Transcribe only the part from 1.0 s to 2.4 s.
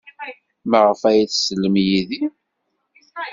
ay tsellem i Yidir?